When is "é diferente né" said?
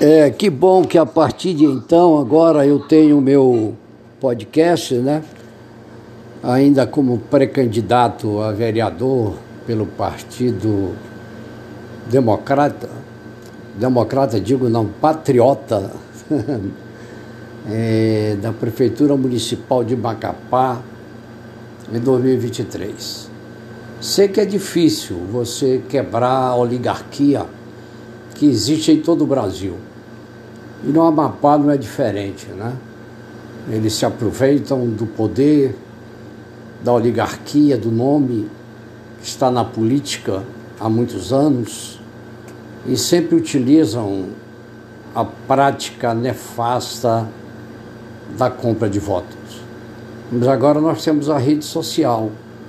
31.70-32.74